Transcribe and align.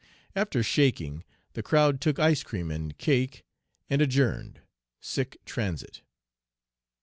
"After 0.35 0.63
shaking, 0.63 1.23
the 1.53 1.61
crowd 1.61 2.01
took 2.01 2.17
ice 2.17 2.41
cream 2.41 2.71
and 2.71 2.97
cake 2.97 3.45
and 3.87 4.01
adjourned. 4.01 4.61
Sic 4.99 5.37
transit!" 5.45 6.01